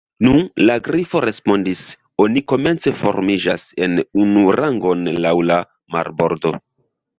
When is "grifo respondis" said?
0.85-1.83